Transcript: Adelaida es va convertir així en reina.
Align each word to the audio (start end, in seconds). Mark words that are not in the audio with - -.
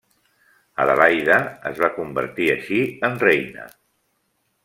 Adelaida 0.85 1.35
es 1.73 1.83
va 1.83 1.91
convertir 1.99 2.49
així 2.55 2.81
en 3.09 3.21
reina. 3.27 3.67